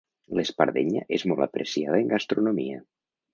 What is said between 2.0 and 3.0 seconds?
en gastronomia.